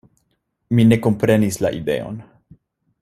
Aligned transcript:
Mi 0.79 0.85
ne 0.87 0.97
komprenis 1.07 1.59
la 1.67 1.73
ideon. 1.81 2.21